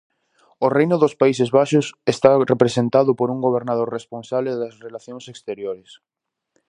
[0.65, 5.91] O Reino dos Países Baixos está representado por un gobernador responsable das relacións exteriores.